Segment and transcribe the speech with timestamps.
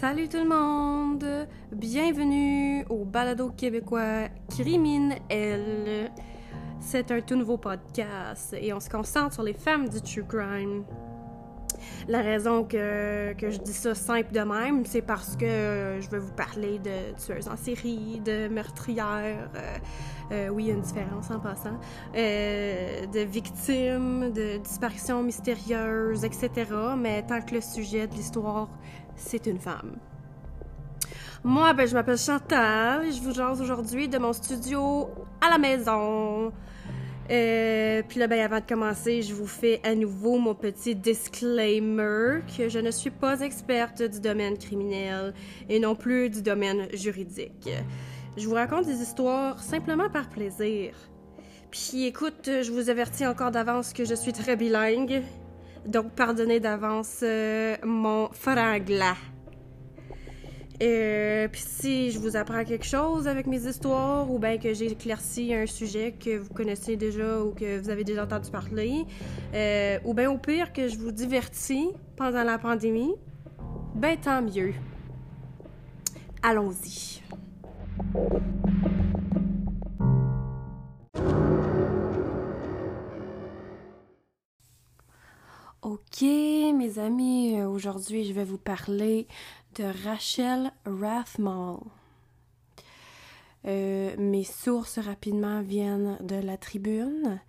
[0.00, 1.48] Salut tout le monde!
[1.72, 6.12] Bienvenue au balado québécois Criminel.
[6.78, 10.84] C'est un tout nouveau podcast et on se concentre sur les femmes du true crime.
[12.06, 16.18] La raison que, que je dis ça simple de même, c'est parce que je vais
[16.18, 19.78] vous parler de tueuses en série, de meurtrières, euh,
[20.30, 21.78] euh, oui, il y a une différence en passant,
[22.14, 26.50] euh, de victimes, de disparitions mystérieuses, etc.
[26.96, 28.68] Mais tant que le sujet de l'histoire,
[29.18, 29.96] c'est une femme.
[31.44, 35.08] Moi, ben, je m'appelle Chantal et je vous jase aujourd'hui de mon studio
[35.40, 36.52] à la maison.
[37.30, 42.40] Euh, puis là, ben, avant de commencer, je vous fais à nouveau mon petit disclaimer
[42.56, 45.34] que je ne suis pas experte du domaine criminel
[45.68, 47.68] et non plus du domaine juridique.
[48.36, 50.94] Je vous raconte des histoires simplement par plaisir.
[51.70, 55.22] Puis écoute, je vous avertis encore d'avance que je suis très bilingue,
[55.88, 59.16] donc pardonnez d'avance euh, mon franglais.
[60.80, 64.92] Euh, puis si je vous apprends quelque chose avec mes histoires ou bien que j'ai
[64.92, 69.04] éclairci un sujet que vous connaissez déjà ou que vous avez déjà entendu parler,
[69.54, 73.14] euh, ou bien au pire que je vous divertis pendant la pandémie,
[73.96, 74.74] ben tant mieux.
[76.42, 77.22] Allons-y.
[85.90, 89.26] Ok, mes amis, aujourd'hui je vais vous parler
[89.76, 91.78] de Rachel Rathmall.
[93.64, 97.40] Euh, mes sources rapidement viennent de la tribune.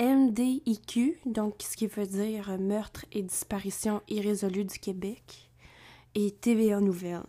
[0.00, 5.50] MDIQ, donc ce qui veut dire meurtre et disparition irrésolue du Québec,
[6.14, 7.20] et TVA Nouvelles.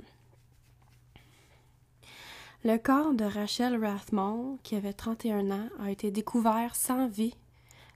[2.63, 7.35] Le corps de Rachel Rathmall, qui avait 31 ans, a été découvert sans vie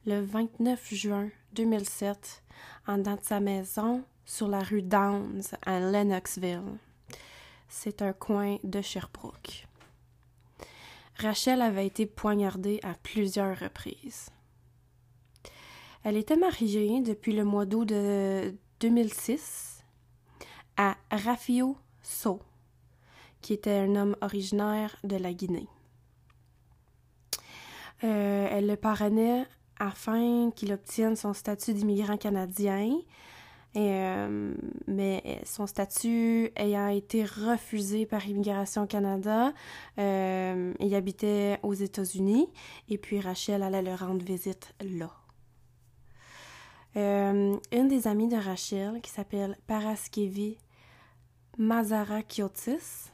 [0.06, 2.44] le 29 juin 2007
[2.88, 6.78] en dedans de sa maison sur la rue Downs à Lennoxville.
[7.68, 9.68] C'est un coin de Sherbrooke.
[11.18, 14.30] Rachel avait été poignardée à plusieurs reprises.
[16.03, 19.84] Elle était mariée depuis le mois d'août de 2006
[20.75, 22.41] à Rafio So,
[23.41, 25.68] qui était un homme originaire de la Guinée.
[28.03, 29.46] Euh, elle le parrainait
[29.83, 32.97] afin qu'il obtienne son statut d'immigrant canadien,
[33.75, 34.53] euh,
[34.88, 39.51] mais son statut ayant été refusé par Immigration Canada,
[39.99, 42.47] euh, il habitait aux États-Unis
[42.88, 45.11] et puis Rachel allait le rendre visite là.
[46.95, 50.57] Euh, une des amies de Rachel, qui s'appelle Paraskevi
[51.57, 53.09] Mazara Kiotis,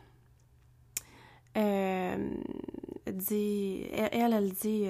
[1.55, 4.85] dit, elle, elle dit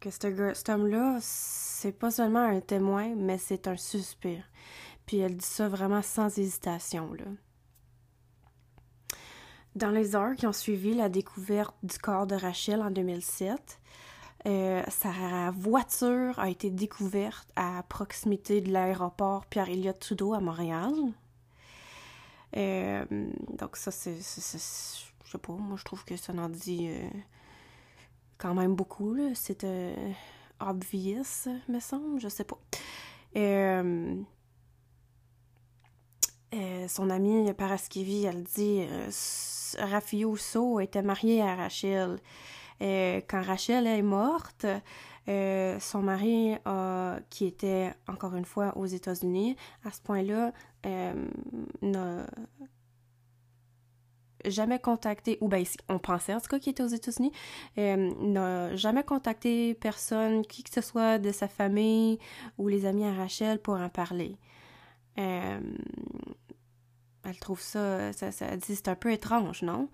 [0.00, 4.42] que cet homme-là, c'est pas seulement un témoin, mais c'est un suspect.
[5.06, 7.10] Puis elle dit ça vraiment sans hésitation.
[9.74, 13.78] Dans les heures qui ont suivi la découverte du corps de Rachel en 2007,
[14.46, 20.92] euh, sa voiture a été découverte à proximité de l'aéroport Pierre-Éliott Trudeau à Montréal.
[22.56, 23.04] Euh,
[23.58, 27.08] donc ça, c'est, je sais pas, moi je trouve que ça en dit euh,
[28.38, 29.16] quand même beaucoup.
[29.34, 29.66] C'est
[30.60, 32.58] obvious, me semble, je sais pas.
[36.54, 39.10] Euh, son amie Paraskevi, elle dit euh,
[39.78, 42.18] Rafio So était marié à Rachel.
[42.82, 44.66] Euh, quand Rachel est morte,
[45.26, 46.54] son mari,
[47.30, 50.52] qui était encore une fois aux États-Unis, à ce point-là,
[51.82, 52.26] n'a
[54.44, 57.32] jamais contacté, ou bien on pensait en tout cas qu'il était aux États-Unis,
[57.76, 62.18] n'a jamais contacté personne, qui que ce soit de sa famille
[62.58, 64.36] ou les amis à Rachel pour en parler.
[65.18, 65.60] Euh,
[67.24, 69.88] elle trouve ça, ça, ça dit c'est un peu étrange, non?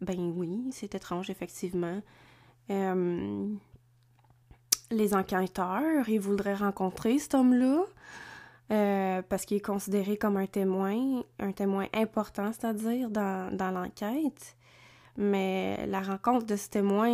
[0.00, 2.00] Ben oui, c'est étrange, effectivement.
[2.70, 3.48] Euh,
[4.90, 7.84] les enquêteurs, ils voudraient rencontrer cet homme-là
[8.70, 14.56] euh, parce qu'il est considéré comme un témoin, un témoin important, c'est-à-dire dans, dans l'enquête.
[15.16, 17.10] Mais la rencontre de ce témoin,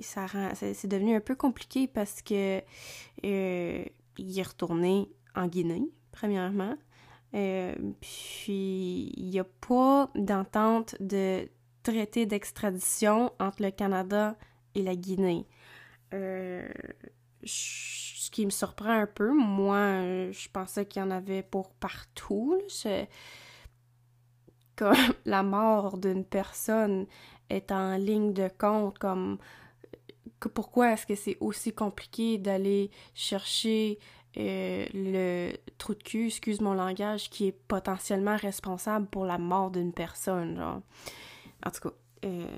[0.00, 2.58] c'est devenu un peu compliqué parce que
[3.24, 3.84] euh,
[4.18, 6.76] il est retourné en Guinée, premièrement.
[7.34, 11.48] Euh, puis, il n'y a pas d'entente de
[11.82, 14.36] traité d'extradition entre le Canada
[14.76, 15.46] et la Guinée.
[18.34, 20.00] Qui me surprend un peu, moi,
[20.32, 22.60] je pensais qu'il y en avait pour partout.
[24.76, 27.06] Comme la mort d'une personne
[27.48, 29.38] est en ligne de compte, comme
[30.52, 34.00] pourquoi est-ce que c'est aussi compliqué d'aller chercher
[34.36, 39.70] euh, le trou de cul, excuse mon langage, qui est potentiellement responsable pour la mort
[39.70, 40.80] d'une personne, genre.
[41.64, 41.94] En tout cas,
[42.24, 42.48] euh,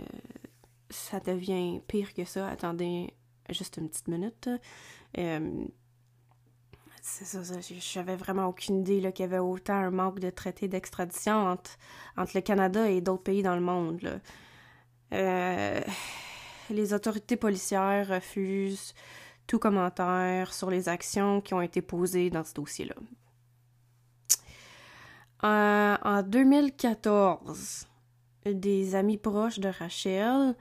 [0.89, 2.49] ça devient pire que ça.
[2.49, 3.13] Attendez
[3.55, 4.49] juste une petite minute.
[5.19, 5.65] Euh,
[7.03, 11.57] c'est ça, j'avais vraiment aucune idée qu'il y avait autant un manque de traités d'extradition
[12.17, 14.21] entre, le Canada et d'autres pays dans le monde.
[15.13, 15.81] Euh,
[16.69, 18.93] les autorités policières refusent
[19.47, 22.97] tout commentaire sur les actions qui ont été posées dans ce dossier-là.
[25.45, 27.87] Euh, en 2014,
[28.47, 30.57] des amis proches de Rachel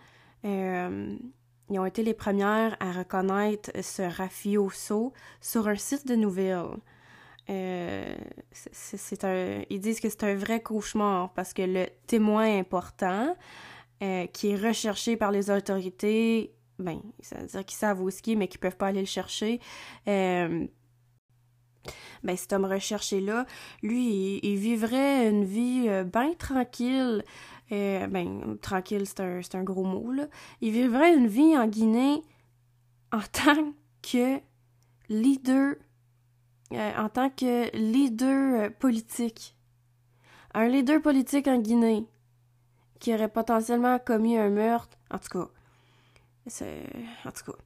[1.70, 6.78] ils ont été les premières à reconnaître ce rafioso sur un site de nouvelles.
[7.50, 8.16] Euh,
[8.52, 13.36] c'est un, ils disent que c'est un vrai cauchemar parce que le témoin important
[14.02, 18.36] euh, qui est recherché par les autorités, ben, ça veut dire qu'ils savent où est
[18.36, 19.60] mais qu'ils peuvent pas aller le chercher.
[20.08, 20.66] Euh,
[22.24, 23.46] ben, cet homme recherché-là,
[23.84, 27.24] lui, il, vivrait une vie bien tranquille.
[27.70, 30.28] Ben, tranquille, c'est un, un, gros mot, là.
[30.62, 32.22] Il vivrait une vie en Guinée
[33.12, 34.40] en tant que
[35.10, 35.76] leader
[36.74, 39.56] euh, en tant que leader euh, politique.
[40.54, 42.06] Un leader politique en Guinée
[43.00, 44.98] qui aurait potentiellement commis un meurtre.
[45.12, 45.50] En tout cas.
[47.26, 47.58] En tout cas.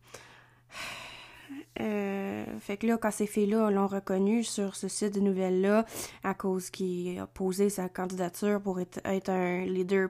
[1.79, 5.85] Euh, fait que là, quand ces filles-là l'ont reconnu sur ce site de nouvelles-là,
[6.23, 8.99] à cause qu'il a posé sa candidature pour être,
[9.29, 10.09] un leader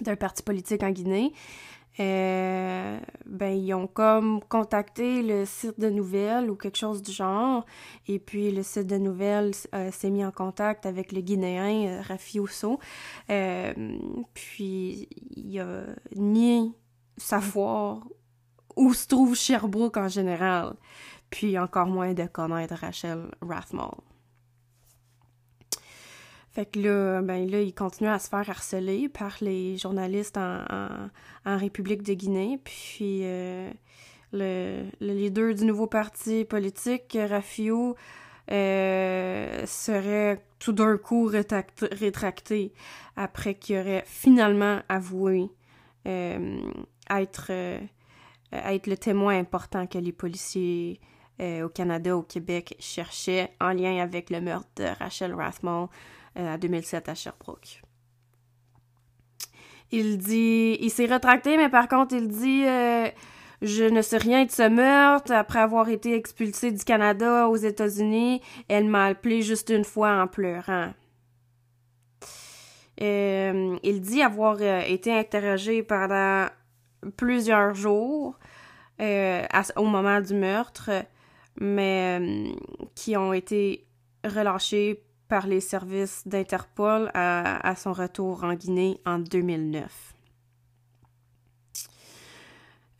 [0.00, 1.32] d'un parti politique en Guinée,
[1.98, 7.64] euh, ben ils ont comme contacté le site de nouvelles ou quelque chose du genre.
[8.06, 12.02] Et puis le site de nouvelles euh, s'est mis en contact avec le Guinéen euh,
[12.02, 12.38] Rafi
[13.30, 13.72] euh,
[14.34, 16.70] puis il a nié
[17.16, 18.06] savoir
[18.76, 20.74] où se trouve Sherbrooke en général
[21.30, 23.96] puis encore moins de connaître Rachel Rathmall
[26.56, 31.10] fait que là, ben là, il continue à se faire harceler par les journalistes en,
[31.44, 32.58] République de Guinée.
[32.64, 33.70] Puis euh,
[34.32, 37.94] le, le, leader du nouveau parti politique, Rafio,
[38.50, 42.72] euh, serait tout d'un coup rétracté,
[43.16, 45.50] après qu'il aurait finalement avoué
[46.06, 46.58] euh,
[47.10, 47.50] être,
[48.64, 51.00] être le témoin important que les policiers
[51.38, 55.88] au Canada, au Québec, cherchaient en lien avec le meurtre de Rachel Rathmall
[56.38, 57.80] euh, à 2007 à Sherbrooke.
[59.90, 63.08] Il dit, il s'est retracté, mais par contre, il dit, euh,
[63.62, 65.32] je ne sais rien de ce meurtre.
[65.32, 70.26] Après avoir été expulsé du Canada aux États-Unis, elle m'a appelé juste une fois en
[70.26, 70.92] pleurant.
[73.00, 76.48] Euh, il dit avoir été interrogé pendant
[77.16, 78.38] plusieurs jours
[78.98, 80.90] au moment du meurtre,
[81.60, 82.54] mais
[82.94, 83.86] qui ont été
[84.24, 90.14] relâchés par les services d'Interpol à, son retour en Guinée en 2009.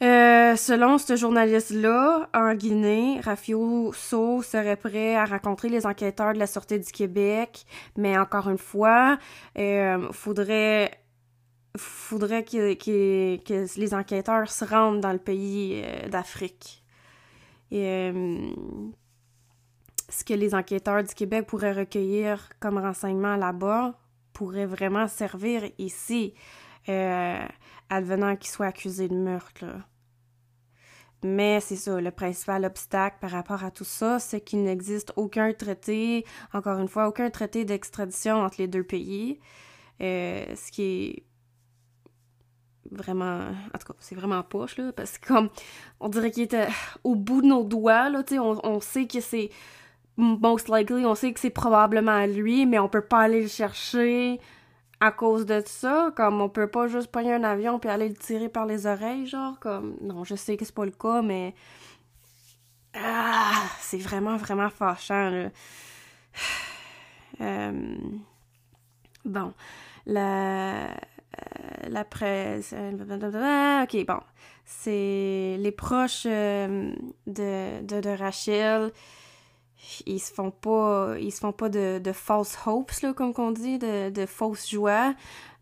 [0.02, 6.38] Euh, selon ce journaliste-là, en Guinée, Rafio So serait prêt à rencontrer les enquêteurs de
[6.38, 7.64] la Sûreté du Québec,
[7.96, 9.18] mais encore une fois,
[9.58, 10.90] euh, faudrait
[11.76, 16.82] faudrait que, les enquêteurs se rendent dans le pays euh, d'Afrique.
[17.70, 18.50] Et euh,
[20.08, 23.98] ce que les enquêteurs du Québec pourraient recueillir comme renseignement là-bas
[24.32, 26.34] pourrait vraiment servir ici,
[26.88, 27.40] euh,
[27.88, 29.64] advenant qu'il soit accusé de meurtre.
[31.24, 35.52] Mais c'est ça, le principal obstacle par rapport à tout ça, c'est qu'il n'existe aucun
[35.54, 39.40] traité, encore une fois, aucun traité d'extradition entre les deux pays.
[39.98, 41.26] Ce qui est
[42.90, 43.40] vraiment
[43.74, 45.48] en tout cas c'est vraiment poche là parce que comme
[46.00, 46.68] on dirait qu'il était
[47.04, 49.50] au bout de nos doigts là tu sais on, on sait que c'est
[50.16, 54.40] most likely, on sait que c'est probablement lui, mais on peut pas aller le chercher
[55.00, 56.12] à cause de ça.
[56.16, 59.26] Comme on peut pas juste prendre un avion puis aller le tirer par les oreilles,
[59.26, 59.96] genre comme.
[60.00, 61.54] Non, je sais que c'est pas le cas, mais.
[62.94, 65.48] Ah, c'est vraiment, vraiment fâchant, là.
[67.42, 67.98] Euh,
[69.26, 69.52] bon.
[70.06, 70.88] La.
[71.36, 72.72] Euh, la presse.
[72.76, 74.20] Euh, ok, bon.
[74.64, 76.90] C'est les proches de,
[77.26, 78.92] de, de Rachel
[80.06, 83.52] ils se font pas ils se font pas de, de false hopes là, comme qu'on
[83.52, 85.14] dit de, de fausses joies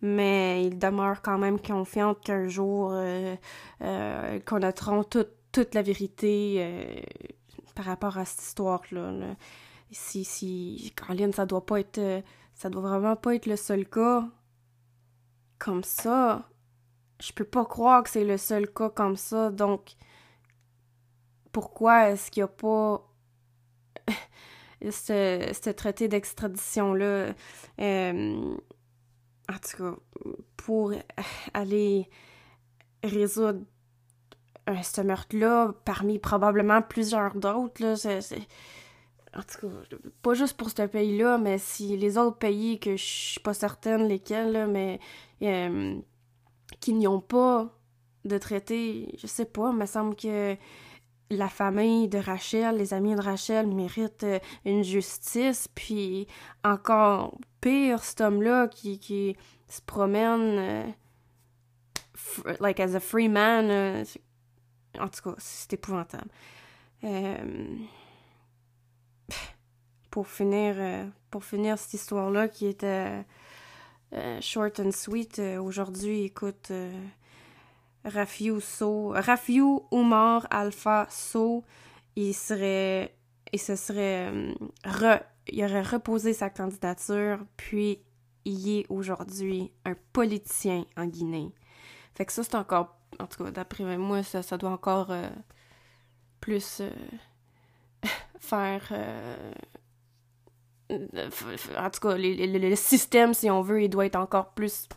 [0.02, 3.34] mais ils demeurent quand même confiants qu'un jour euh,
[3.82, 6.84] euh, connaîtront toute la vérité euh,
[7.74, 9.12] par rapport à cette histoire là,
[9.90, 12.20] si si Caroline ça doit pas être euh,
[12.54, 14.24] ça doit vraiment pas être le seul cas
[15.58, 16.48] comme ça
[17.20, 19.96] je peux pas croire que c'est le seul cas comme ça donc
[21.54, 23.08] pourquoi est-ce qu'il n'y a pas
[24.90, 27.32] ce, ce traité d'extradition-là?
[27.80, 28.56] Euh,
[29.48, 29.96] en tout cas,
[30.56, 30.92] pour
[31.54, 32.10] aller
[33.02, 33.60] résoudre
[34.82, 38.20] ce meurtre-là, parmi probablement plusieurs d'autres, là, c'est,
[39.36, 43.04] en tout cas, pas juste pour ce pays-là, mais si les autres pays que je
[43.04, 45.00] suis pas certaine lesquels, mais
[45.42, 45.96] euh,
[46.80, 47.68] qui n'y ont pas
[48.24, 50.56] de traité, je sais pas, il me semble que
[51.30, 56.26] la famille de Rachel, les amis de Rachel méritent euh, une justice, puis
[56.62, 59.36] encore pire, cet homme-là qui, qui
[59.68, 60.84] se promène euh,
[62.60, 63.70] like as a free man.
[63.70, 64.04] Euh,
[64.98, 66.30] en tout cas, c'est épouvantable.
[70.14, 70.76] Pour finir,
[71.28, 73.24] pour finir cette histoire-là qui était
[74.40, 76.70] short and sweet, aujourd'hui, écoute,
[78.04, 81.64] Rafiou So, Rafiou Oumar Alpha So,
[82.14, 83.16] il serait,
[83.52, 84.30] il se serait,
[84.84, 85.18] re,
[85.48, 87.98] il aurait reposé sa candidature, puis
[88.44, 91.50] il est aujourd'hui un politicien en Guinée.
[92.14, 95.28] Fait que ça, c'est encore, en tout cas, d'après moi, ça, ça doit encore euh,
[96.40, 96.90] plus euh,
[98.38, 98.88] faire.
[98.92, 99.52] Euh,
[101.78, 104.88] en tout cas, le système, si on veut, il doit être encore plus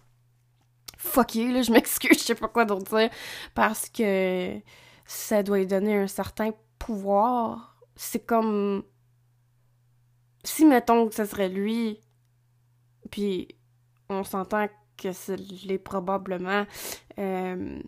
[0.98, 3.10] fucké, là, je m'excuse, je sais pas quoi d'autre dire,
[3.54, 4.60] parce que
[5.06, 7.78] ça doit lui donner un certain pouvoir.
[7.96, 8.84] C'est comme...
[10.44, 12.00] Si, mettons que ce serait lui,
[13.12, 13.48] puis
[14.10, 16.66] on s'entend que c'est probablement...
[17.20, 17.82] Euh,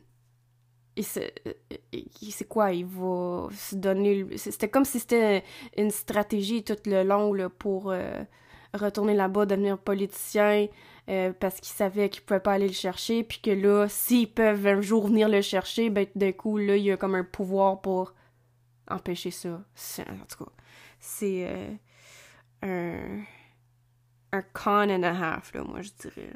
[1.04, 4.26] c'est quoi, il va se donner...
[4.38, 5.44] C'était comme si c'était
[5.78, 8.24] une stratégie tout le long là, pour euh,
[8.74, 10.68] retourner là-bas, devenir politicien,
[11.10, 14.68] euh, parce qu'ils savaient qu'ils pouvaient pas aller le chercher, puis que là, s'ils peuvent
[14.68, 17.82] un jour venir le chercher, ben d'un coup, là, il y a comme un pouvoir
[17.82, 18.14] pour
[18.90, 19.50] empêcher ça.
[19.50, 20.52] En tout cas,
[21.00, 21.72] c'est euh,
[22.62, 26.34] un, un con and a half, là, moi, je dirais.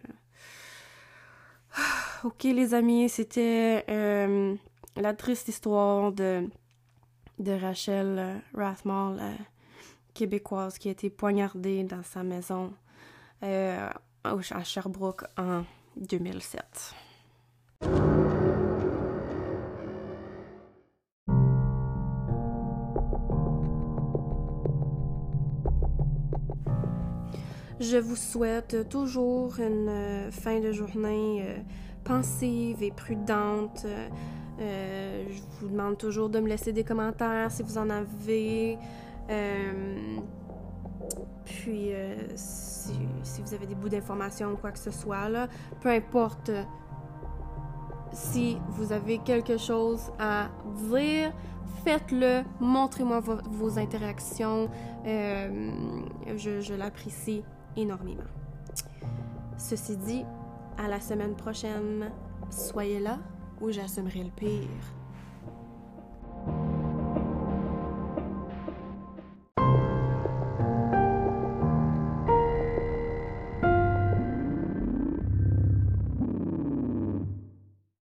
[2.23, 4.55] Ok, les amis, c'était euh,
[4.95, 6.47] la triste histoire de,
[7.39, 9.19] de Rachel Rathmall,
[10.13, 12.71] québécoise, qui a été poignardée dans sa maison
[13.41, 15.63] à Sherbrooke en
[15.97, 16.95] 2007.
[27.79, 31.57] Je vous souhaite toujours une euh, fin de journée euh,
[32.03, 33.85] pensive et prudente.
[34.59, 38.77] Euh, je vous demande toujours de me laisser des commentaires si vous en avez.
[41.45, 41.91] puis
[42.35, 45.47] si, vous avez des bouts d'informations ou quoi que ce soit, là,
[45.81, 46.51] peu importe
[48.13, 50.49] si vous avez quelque chose à
[50.89, 51.33] dire,
[51.83, 54.69] faites-le, montrez-moi vos, interactions,
[55.05, 55.81] euh,
[56.37, 57.43] je l'apprécie
[57.75, 58.23] énormément.
[59.57, 60.25] Ceci dit,
[60.77, 62.11] à la semaine prochaine,
[62.49, 63.19] soyez là
[63.61, 65.02] ou j'assumerai le pire.